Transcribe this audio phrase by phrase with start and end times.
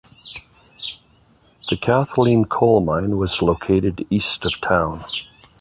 [1.69, 5.05] The Kathleen Coal Mine was located east of the town.